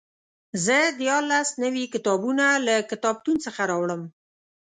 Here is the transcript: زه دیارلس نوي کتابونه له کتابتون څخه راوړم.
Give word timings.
زه 0.65 0.77
دیارلس 1.01 1.49
نوي 1.63 1.83
کتابونه 1.93 2.45
له 2.65 2.75
کتابتون 2.91 3.35
څخه 3.45 3.61
راوړم. 3.71 4.01